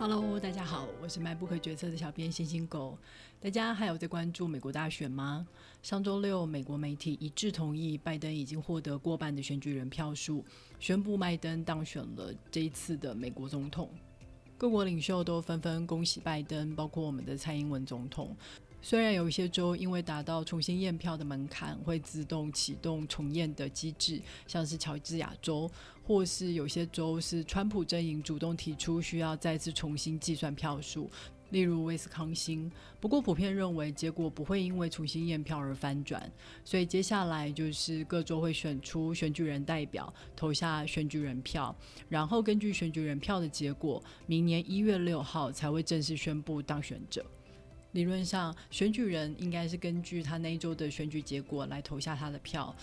[0.00, 2.96] Hello，大家好，我是迈不可决策的小编星星狗。
[3.40, 5.44] 大家还有在关注美国大选吗？
[5.82, 10.44] 上周六，美国媒体一致同意拜登已经获得过半的选举人票数，
[10.78, 13.90] 宣布拜登当选了这一次的美国总统。
[14.56, 18.36] 各国领袖都纷纷恭喜拜登，包括我们的蔡英文总统。
[18.80, 25.68] 虽然有一些州因为达到重新验票的门槛，会自动启动重验的机制，像是乔治亚州，
[26.08, 31.10] 或是有些州是川普阵营主动提出需要再次重新计算票数，
[31.50, 32.72] 例如威斯康星。
[32.98, 36.32] 不过普遍认为结果不会因为重新验票而翻转，
[36.64, 41.76] 所以接下来就是各州会选出选举人代表，投下选举人票，
[42.08, 47.22] 然后根据选举人票的结果，明年一月六号才会正式宣布当选者。
[47.92, 52.74] 理论上，选举人应该是根据他那一周的选举结果来投下他的票。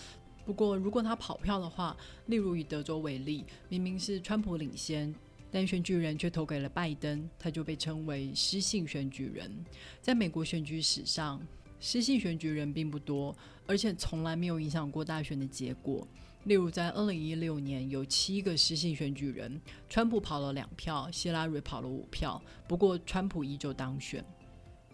[0.46, 1.96] 不过，如果他跑票的话，
[2.26, 5.12] 例如以德州为例，明明是川普领先，
[5.50, 9.52] 但选举人却投给了拜登，他就被称为失信选举人。
[10.00, 11.44] 在美国选举史上，
[11.80, 13.34] 失信选举人并不多，
[13.66, 16.06] 而且从来没有影响过大选的结果。
[16.44, 24.24] 例如，在二零一六年，有七个失信选举人，川普跑了两票，希拉瑞跑了五票，不过川普依旧当选。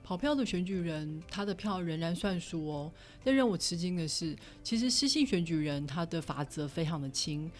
[0.02, 2.92] 跑票的选举人，他的票仍然算数哦。
[3.24, 7.50] 但让我吃惊的是，其实失信选举人他的罚则非常的轻，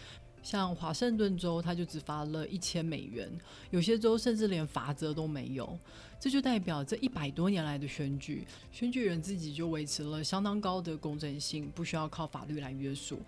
[0.43, 3.31] 像华盛顿州他就只罚了一千美元，
[3.71, 5.79] 有些州甚至连罚则都没有。
[6.19, 13.19] 这就代表这一百多年来的选举，选举人自己就维持了相当高的公正性，不需要靠法律来约束。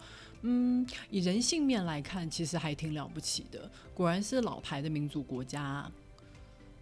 [0.44, 3.70] 嗯，以人性面来看，其实还挺了不起的。
[3.94, 5.92] 果然是老牌的民主国家。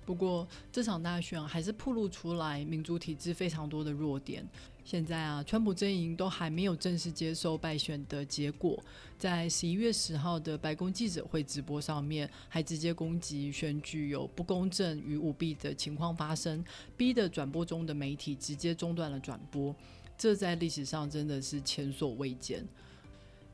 [0.06, 4.48] 不过这场大选还是暴露出来民主体制非常多的弱点。
[4.86, 8.78] 现在啊，川普阵营都还没有正式接受败选的结果，
[9.18, 16.62] 在十一月十号的白宫记者会直播上面，还直接攻击选举有不公正与舞弊的情况发生，
[16.98, 19.74] 逼得转播中的媒体直接中断了转播。
[20.18, 22.68] 这在历史上真的是前所未见。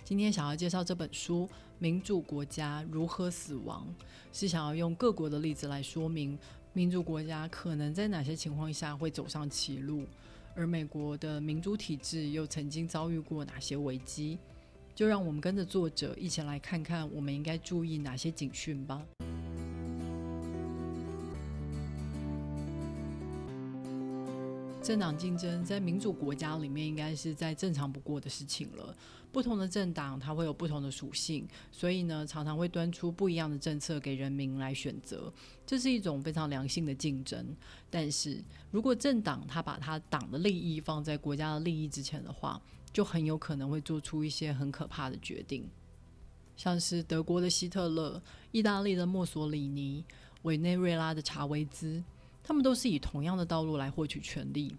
[0.03, 3.87] 今天想要介绍这本书《民主国家如何死亡》，
[4.33, 6.37] 是想要用各国的例子来说明
[6.73, 10.03] 民主国家可能在哪些情况下会走上歧路，
[10.55, 14.37] 而美国的民主体制又曾经遭遇过哪些危机。
[14.95, 19.01] 就让我们跟着作者一起来看看，我们应该注意哪些警讯吧。
[24.89, 28.97] 政党竞争在民主国家里面应该是再正常不过的事情了。
[29.31, 35.31] 不同的政党它会有不同的属性，所以呢常常会端出不一样的政策给人民来选择，
[35.63, 37.55] 这是一种非常良性的竞争。
[37.87, 42.59] 但是如果政党它把它党的利益放在国家的利益之前的话，
[42.91, 45.69] 就很有可能会做出一些很可怕的决定，
[46.57, 48.19] 像是德国的希特勒、
[48.51, 50.03] 意大利的墨索里尼、
[50.41, 52.03] 委内瑞拉的查韦兹。
[52.49, 54.75] 他们都是以同样的道路来获取权力。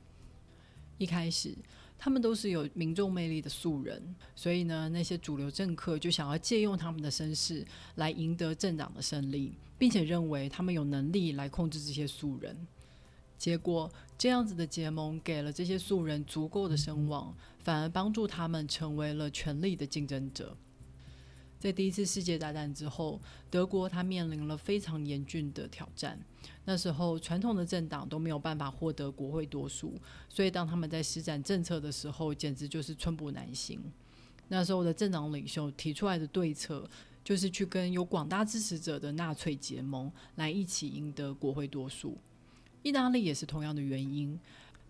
[0.99, 1.55] 一开始，
[1.97, 4.03] 他们都是有民众魅力的素人，
[4.35, 7.65] 所以呢，那些主流政客就想要借用他们的身世
[7.95, 12.67] 来赢得政党的胜利，并且认为他们有能力来控制这些素人。
[13.39, 13.89] 结果，
[14.19, 20.57] 这样子的结盟给了这些素人足够的声望，反而帮助他们成为了权力的竞争者。
[21.61, 26.19] 在第一次世界大战之后，德国它面临了非常严峻的挑战。
[26.65, 29.93] 那时候，传统的政党都没有办法获得国会多数，
[30.27, 33.79] 所以当他们在施展政策的时候，简直就是寸步难行。
[34.49, 36.89] 那时候的政党领袖提出来的对策，
[37.23, 42.17] 就是去跟有广大支持者的纳粹结盟，来一起赢得国会多数。
[42.83, 44.41] 意大利也是同样的原因。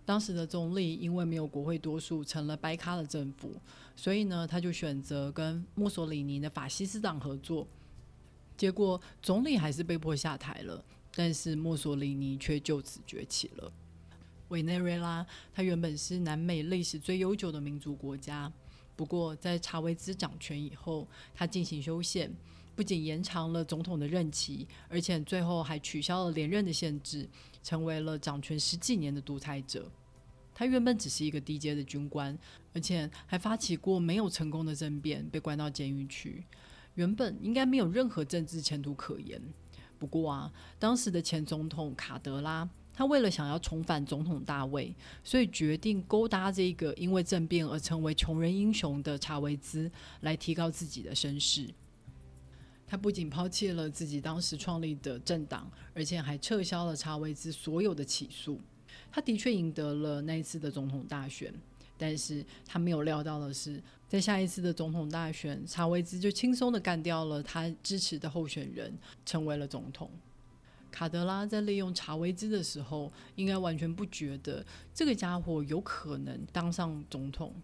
[0.04, 3.54] 当时的总理因为没有国会多数，成了掰咖的政府，
[3.94, 7.66] 所以呢，他就选择跟墨索里尼的法西斯党合作。
[8.56, 10.84] 结果总理还是被迫下台了，
[11.14, 13.72] 但是墨索里尼却就此崛起了。
[14.48, 15.24] 委内瑞拉，
[15.54, 18.52] 它原本是南美历史最悠久的民族国家，
[18.96, 22.30] 不过在查韦兹掌权以后，他进行修宪，
[22.80, 27.28] 不仅延长了总统的任期，而且最后还取消了连任的限制，
[27.62, 29.92] 成为了掌权十几年的独裁者。
[30.54, 32.38] 他原本只是一个低阶的军官，
[32.72, 36.42] 而且还发起过没有成功的政变，被关到监狱去。
[36.94, 39.38] 原本应该没有任何政治前途可言。
[39.98, 49.92] 不过啊，当时的前总统卡德拉，他为了想要重返总统大位，所以决定勾搭这个因为政变而成为穷人英雄的查韦兹，
[50.22, 51.68] 来提高自己的声势。
[52.90, 58.60] 他不仅抛弃了自己当时创立的政党，而且还撤销了查韦兹所有的起诉。
[59.12, 61.54] 他的确赢得了那一次的总统大选，
[61.96, 68.92] 但是他没有料到的是，在下一次的总统大选，查韦兹就轻松的干掉了他支持的候选人，
[69.24, 70.10] 成为了总统。
[70.90, 77.54] 卡德拉在利用查韦兹的时候，应该完全不觉得这个家伙有可能当上总统。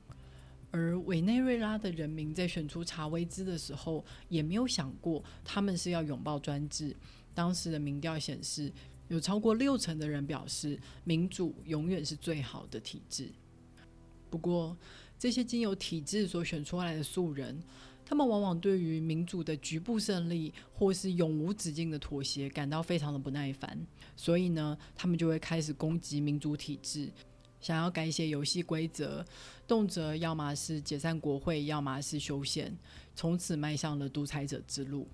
[0.71, 6.95] 而委内瑞拉的人民在选出查韦兹的时候，也没有想过他们是要拥抱专制。
[7.35, 8.73] 当时的民调显示，
[9.09, 13.31] 有超过六成的人表示，民主永远是最好的体制。
[14.29, 14.77] 不过，
[15.19, 17.63] 这些经由体制所选出来的素人，
[18.05, 23.79] 他们往往对于民主的局部胜利或是永无止境的妥协感到非常的不耐烦，
[24.17, 27.11] 所以呢，他们就会开始攻击民主体制。
[27.67, 29.27] 想要改写游戏规则，
[29.67, 32.73] 动辄要么是解散国会，要么是修宪，
[33.17, 35.09] 从此迈向了独裁者之路。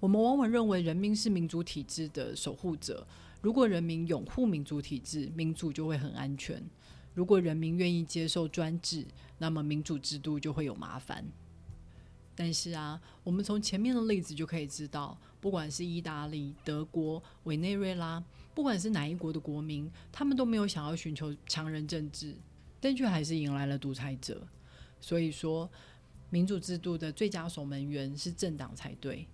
[0.00, 3.06] 我们往往认为人民是民主体制的守护者，
[3.40, 6.58] 如果人民拥护民主体制，民主就会很安全；
[7.14, 9.06] 如果人民愿意接受专制，
[9.38, 11.24] 那么民主制度就会有麻烦。
[12.34, 18.20] 但是啊，我们从前面的例子就可以知道，不管是意大利、德国、委内瑞拉。
[18.54, 22.34] 不管是哪一国的国民，他们都没有想要寻求强人政治，
[22.80, 24.46] 但却还是迎来了独裁者。
[25.00, 25.70] 所以说，
[26.28, 29.26] 民主制度的最佳守门员是政党才对。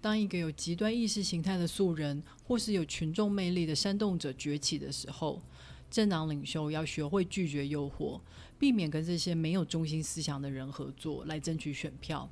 [0.00, 5.42] 当一个有极端意识形态的素人，或是有群众魅力的煽动者崛起的时候，
[5.90, 8.20] 政党领袖要学会拒绝诱惑，
[8.58, 12.28] 避免跟这些没有中心思想的人合作来争取选票。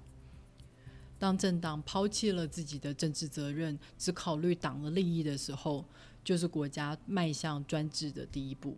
[1.23, 5.85] 当政党抛弃了自己的政治责任，只考虑党的利益的时候，
[6.25, 8.77] 就是国家迈向专制的第一步。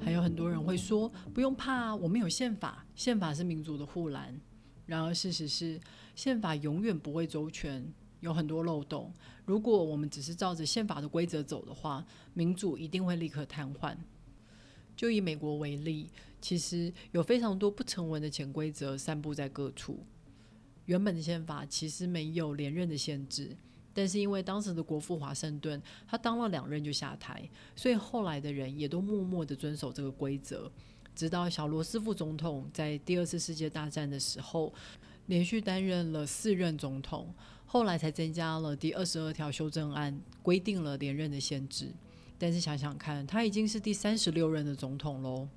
[0.00, 4.40] 还有很多人会说：“不用怕，我们有宪法，宪法是民主的护栏。”
[4.86, 5.80] 然而，事实是，
[6.14, 9.12] 宪法永远不会周全，有很多漏洞。
[9.44, 13.96] 如果我们只是照着宪法的规则走的话，民主一定会立刻瘫痪。
[14.96, 16.08] 就以美国为例，
[16.40, 19.98] 其实有非常多不成文的潜规则散布在各处。
[20.86, 23.56] 原本的宪法其实没有连任的限制，
[23.94, 30.70] 但是因为当时的国父华盛顿他当了两任就下台，所以后来的人也都默默的遵守这个规则。
[31.14, 34.74] 直到小罗斯福总统在第二次世界大战的时候，
[35.26, 37.32] 连续担任了四任总统，
[37.64, 41.92] 后来才增加了第二十二条修正案，规定了连任的限制。
[42.38, 45.48] 但是想想看，他已经是第三十六任的总统喽。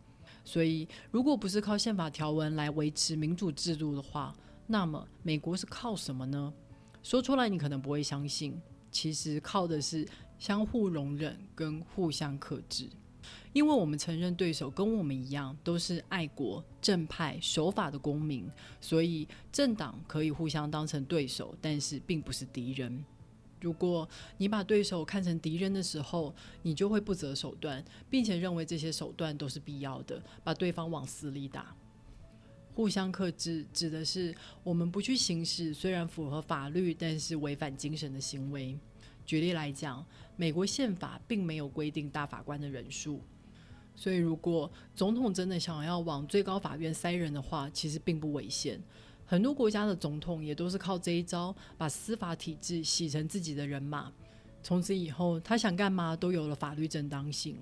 [0.45, 4.33] 所以，如果不是靠宪法条文来维持民主制度的话，
[4.65, 6.53] 那么美国是靠什么呢？
[7.03, 8.59] 说出来你可能不会相信，
[8.91, 10.07] 其实靠的是
[10.39, 12.88] 相互容忍跟互相克制。
[13.51, 18.50] 因为我们承认对手跟我们一样都是爱国、正派、守法的公民，
[18.80, 23.03] 所以政党可以互相当成对手，但是并不是敌人。
[23.59, 24.07] 如果
[24.38, 31.75] 你把对手看成敌人的时候，你就会不择手段，并且认为这些手段都是必要的，把对方往死里打。
[32.74, 38.77] 互相克制指的是我们不去行使虽然符合法律，但是违反精神的行为。
[39.25, 40.06] 举例来讲，
[40.36, 43.19] 美国宪法并没有规定大法官的人数，
[43.95, 48.80] 所以如果总统真的想要往最高法院塞人的话，其实并不违宪。
[49.29, 54.09] 很多国家的总统也都是靠这一招，把司法体制洗成自己的人马。
[54.63, 57.57] 从此以后，他想干嘛都有了法律正当性。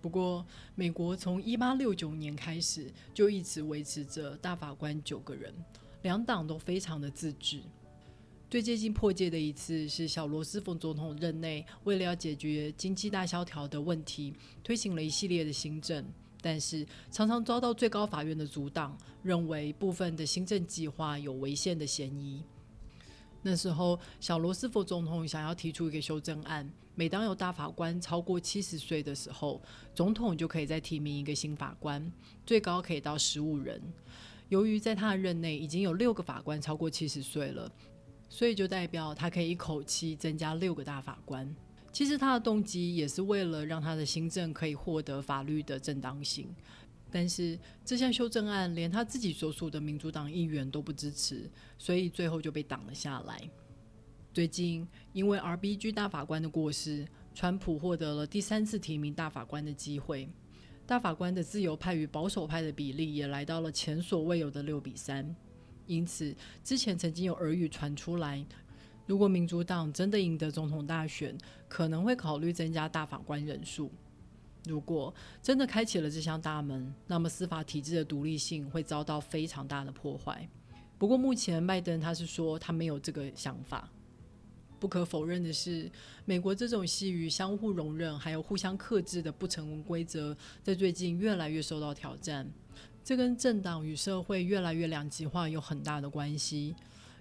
[0.00, 0.44] 不过，
[0.74, 5.54] 美国从一八六九年开始就一直维持着大法官九个人，
[6.00, 7.60] 两党都非常的自治。
[8.50, 16.04] 最接近破戒的一次是小罗斯福总统任内，为了要解决经济大萧条的问题，推行了一系列的新政。
[16.44, 22.42] 但是常常遭到最高法院的阻挡，认为部分的新政计划有违宪的嫌疑。
[23.40, 29.62] 那时候，小罗斯福总统想要提出一个修正案，每当有大法官超过七十岁的时候，
[29.94, 32.12] 总统就可以再提名一个新法官，
[32.44, 33.80] 最高可以到十五人。
[34.50, 37.72] 由于在他的任内已经有六个法官超过七十岁了，
[38.28, 41.56] 所以就代表他可以一口气增加六个大法官。
[41.94, 46.52] 其实他的动机也是为了让他的新政可以获得法律的正当性，
[47.08, 51.48] 但是这项修正案连他自己所属的民主党议员都不支持，
[51.78, 53.40] 所以最后就被挡了下来。
[54.32, 60.28] 最近因为 RBG 大法官的过世，川普获得了第三次提名大法官的机会，
[60.84, 65.32] 大法官的自由派与保守派的比例也来到了前所未有的六比三，
[65.86, 66.34] 因此
[66.64, 68.44] 之前曾经有耳语传出来。
[69.06, 71.36] 如果民主党真的赢得总统大选，
[71.68, 73.90] 可能会考虑增加大法官人数。
[74.66, 80.48] 如果真的开启了这项大门，那么司法体制的独立性会遭到非常大的破坏。
[80.96, 83.90] 不过目前拜登他是说他没有这个想法。
[84.80, 85.90] 不可否认的是，
[86.24, 92.50] 美国这种系于相互容忍还有互相克制的不成文规则，在最近越来越受到挑战。
[93.02, 96.74] 这跟政党与社会越来越两极化有很大的关系。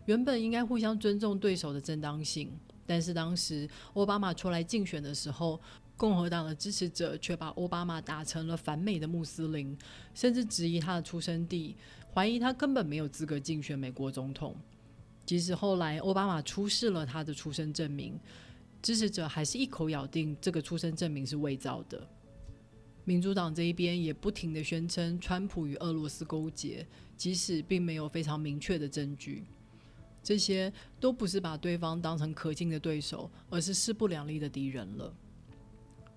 [0.05, 2.51] 原本应该互相尊重对手的正当性，
[2.85, 5.59] 但是当时奥巴马出来竞选的时候，
[5.95, 9.77] 共和党的支持者却把奥巴马打成了反美的穆斯林，
[10.13, 11.75] 甚至质疑他的出生地，
[12.13, 14.55] 怀疑他根本没有资格竞选美国总统。
[15.25, 18.19] 即使后来奥巴马出示了他的出生证明，
[18.81, 22.05] 支持者还是一口咬定这个出生证明是伪造的。
[23.05, 29.45] 民主党这一边也不停的宣称川普与俄罗斯勾结，即使并没有非常明确的证据，
[30.23, 35.13] 这些都不是把对方当成可敬的对手，而是势不两立的敌人了。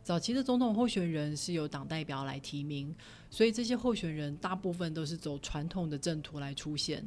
[0.03, 2.95] 早期的总统候选人是由党代表来提名，
[3.29, 7.05] 所以这些候选人大部分都是走传统的正途来出现。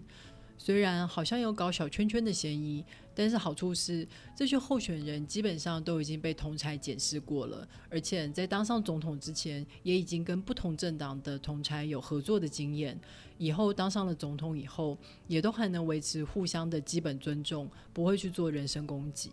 [0.62, 2.84] 虽然好像有搞小圈圈的嫌疑，
[3.16, 13.00] 但是好处是这些候选人基本上都已经被同才检视过了，而且在当上总统之前，也已经跟不同政党的同才有合作的经验。
[13.38, 14.98] 以后当上了总统以后，
[15.28, 19.32] 也都还能维持互相的基本尊重，不会去做人身攻击。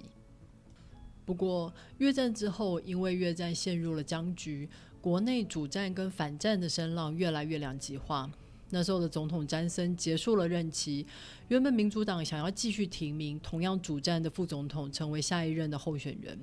[1.25, 4.69] 不过越战之后，因为越战陷入了僵局，
[5.01, 8.31] 国内主战跟反战的声浪越来越两极化。
[8.71, 11.07] 那时候的总统詹森结束了任期，
[11.49, 16.37] 原本民主党想要继续提名同样主战的副总统成为下一任的候选人，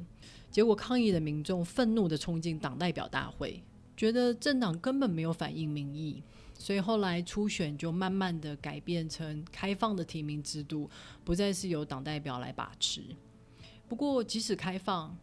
[0.49, 3.61] 结果抗议的民众愤怒的冲进党代表大会，
[3.97, 6.23] 觉得政党根本没有反映民意，
[6.57, 10.89] 所以后来初选就慢慢的改变成开放的提名制度，
[11.25, 13.01] 不再是由党代表来把持。
[13.89, 15.15] 不过即使开放，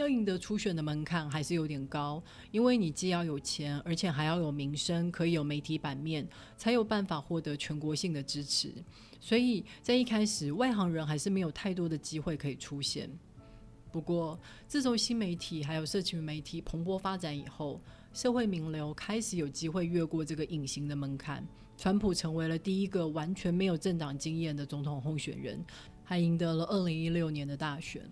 [0.00, 6.26] 要赢得初选的门槛还是有点高，因为你既要有钱，而且还要有名声，可以有媒体版面，
[6.56, 8.72] 才有办法获得全国性的支持。
[9.20, 13.10] 所以在一开始，外行人还是没有太多的机会可以出现。
[13.92, 17.78] 不过，自从新媒体还有社群媒体蓬勃发展以后，
[18.14, 21.46] 社会名流开始有机会越过这个隐形的门槛。
[21.76, 25.62] 川普成为了第一个完全没有政党经验的总统候选人，
[26.04, 28.02] 还赢得了二零一六年的大选。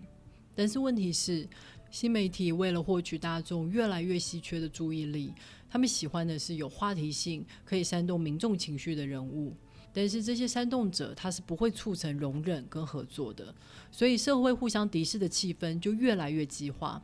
[0.55, 1.47] 但是问题是。
[1.91, 5.33] 新媒体为了获取大众越来越稀缺的注意力，
[5.69, 9.55] 他们喜欢的是有话题性、可以煽动民众情绪的人物。
[9.91, 13.53] 但是这些煽动者他是不会促成容忍跟合作的，
[13.91, 17.01] 所以社会互相敌视的气氛就越来越激化，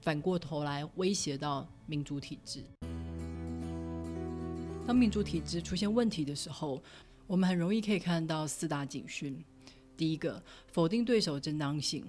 [0.00, 2.64] 反过头来威胁到民主体制。
[4.86, 6.82] 当民主体制出现问题的时候，
[7.26, 9.44] 我们很容易可以看到四大警讯：
[9.94, 12.02] 第一个，否定对手正当性。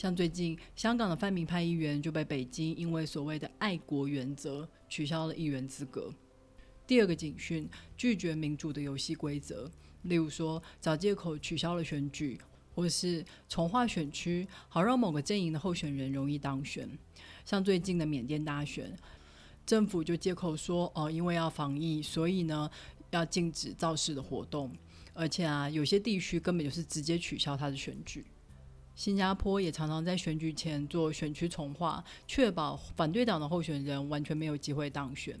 [0.00, 6.10] 像最近香港的泛民派议员就被北京因为所谓的爱国原则取消了议员资格。
[6.86, 9.70] 第二个警讯，拒绝民主的游戏规则，
[10.04, 12.40] 例如说找借口取消了选举，
[12.74, 16.88] 或是重划选区，好让某个阵营的候选人容易当选。
[17.44, 18.96] 像最近的缅甸大选，
[19.66, 22.70] 政府就借口说哦，因为要防疫，所以呢
[23.10, 24.74] 要禁止造势的活动，
[25.12, 28.24] 而且啊有些地区根本就是直接取消他的选举。
[29.00, 35.40] 新加坡也常常在选举前做选区重划，确保反对党的候选人完全没有机会当选。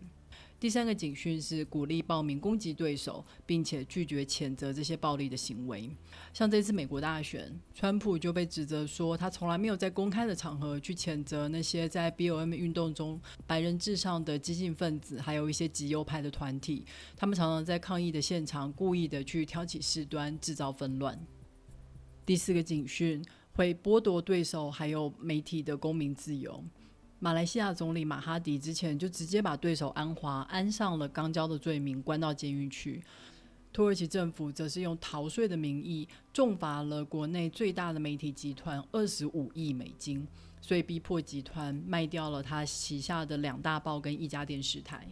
[0.58, 5.90] 第三个警讯是鼓励暴民攻击对手，并且拒绝谴责这些暴力的行为。
[6.32, 21.18] 像这次美国大选，川普就被指责说他从来没有在公开的场合去谴责那些在 B O M 运动中白人至上的激进分子，还有一些极右派的团体，他们常常在抗议的现场故意的去挑起事端，制造纷乱。
[22.24, 23.22] 第四个警讯。
[23.52, 26.62] 会剥夺对手还有媒体的公民自由。
[27.18, 33.02] 马来西亚总理马哈迪之前就直接把对手安华安上了肛交的罪名，关到监狱去。
[33.72, 40.26] 土耳其政府则是用逃税的名义重罚了国内最大的媒体集团二十五亿美金，
[40.60, 45.06] 所以逼迫集团卖掉了他旗下的两大报跟一家电视台。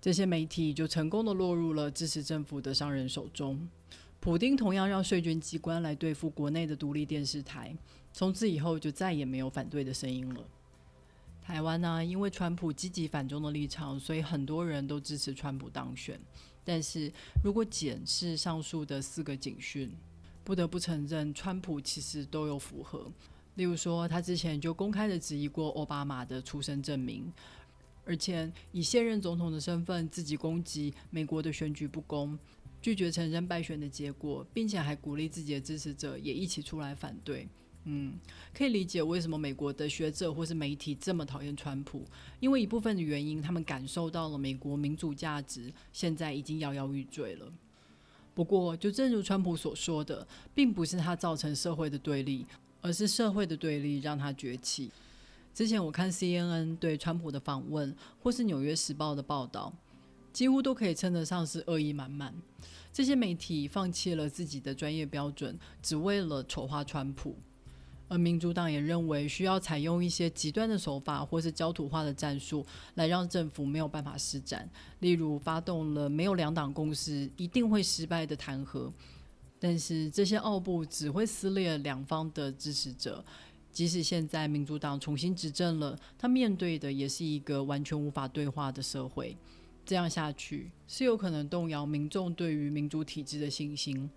[0.00, 3.66] 这些媒体就成功的落入了支持政府的商人手中。
[4.24, 7.76] 普丁同样让税捐机关来对付国内的独立电视台，
[8.10, 10.42] 从此以后就再也没有反对的声音了。
[11.42, 16.18] 台湾呢，因为川普积极反中的立场，所以很多人都支持川普当选。
[16.64, 17.12] 但是
[17.44, 19.94] 如果检视上述的四个警讯，
[20.42, 23.12] 不得不承认，川普其实都有符合。
[23.56, 27.30] 例如说，他之前就公开的质疑过奥巴马的出生证明，
[28.06, 32.38] 而且以现任总统的身份自己攻击美国的选举不公。
[32.84, 37.48] 拒绝承认败选的结果，并且还鼓励自己的支持者也一起出来反对。
[37.84, 38.12] 嗯，
[38.52, 42.04] 可以理解为什么美国的学者或是媒体这么讨厌川普，
[42.40, 47.50] 因为一部分的原因，他们感受到了美国民主价值现在已经摇摇欲坠了。
[48.34, 52.44] 不过，就正如川普所说的，并不是他造成社会的对立，
[52.82, 54.90] 而是社会的对立让他崛起。
[55.54, 59.72] 之前我看 CNN 对川普的访问，或是《纽约时报》的报道。
[60.32, 62.34] 几乎都可以称得上是恶意满满。
[62.94, 67.34] 这些媒体放弃了自己的专业标准，只为了丑化川普。
[68.06, 74.70] 而民主党也认为需要采用一些极端的手法，或是焦土化的战术，来让政府没有办法施展。
[75.00, 78.88] 例如，发动了没有两党共识一定会失败的弹劾。
[79.58, 83.24] 但是这些奥布只会撕裂两方的支持者。
[83.72, 89.36] 即使现在民主党重新执政了，他面对的也是一个完全无法对话的社会。
[89.84, 94.10] 这样下去是有可能动摇民众对于民主体制的信心。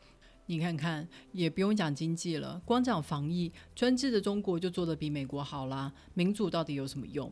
[0.46, 5.92] 你看看，也不用讲经济了，光讲防疫，专制的中国就做得比美国好啦。
[6.14, 7.32] 民主到底有什么用？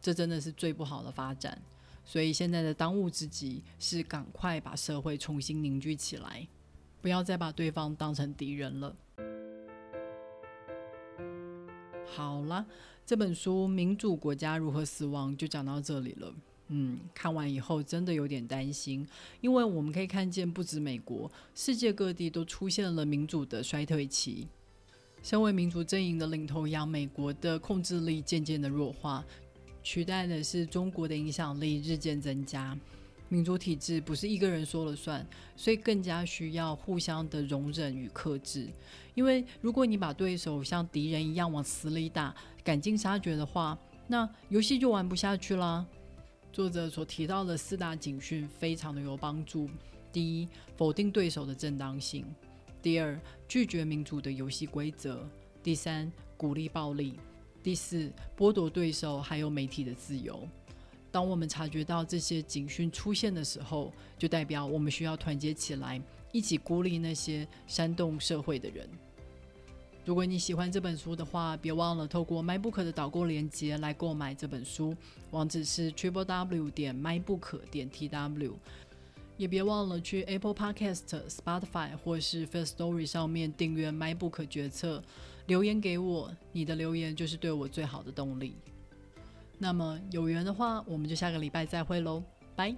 [0.00, 1.60] 这真的是最不好的发展。
[2.02, 6.48] 所以现在的当务之急是赶快把社会重新凝聚起来，
[7.02, 8.96] 不要再把对方当成敌人了。
[12.06, 12.64] 好了，
[13.04, 16.32] 这本书《民主国家如何死亡》就讲到这里了。
[16.68, 19.06] 嗯，看完以后真的有点担心，
[19.40, 24.48] 因为我们可以看见，不止美国，世界各地都出现了民主的衰退期。
[25.22, 29.24] 身为民主阵营的领头羊，美国的控制力渐渐的弱化，
[29.82, 32.76] 取代的是中国的影响力日渐增加。
[33.28, 38.68] 民主体制不是一个人说了算，所以更加需要互相的容忍与克制。
[39.14, 42.32] 因为如果你把对手像敌人一样往死里打，
[42.62, 45.84] 赶尽杀绝的话，那游戏就玩不下去啦。
[46.56, 49.68] 作者所提到的四大警讯非常的有帮助：
[50.10, 52.24] 第一，否定对手的正当性；
[52.80, 55.18] 第二，拒绝民主的游戏规则；
[55.62, 57.12] 第三，鼓励暴力；
[57.62, 60.48] 第四，剥夺对手还有媒体的自由。
[61.10, 66.00] 当我们察觉到这些警讯出现的时候，就代表我们需要团结起来，
[66.32, 68.88] 一起孤立那些煽动社会的人。
[70.06, 74.94] 如果你喜欢这本书的话，别忘了透过 MyBook 的导购链接来购买这本书，
[75.32, 78.52] 网址是 triple w 点 mybook 点 tw。
[79.36, 85.02] 也别忘了去 Apple Podcast、Spotify 或是 First Story 上面订阅 MyBook 决策，
[85.46, 88.54] 留言给我，你的留言就是对我最好的动力。
[89.58, 92.22] 那么有缘的话，我们就下个礼拜再会喽，
[92.54, 92.76] 拜。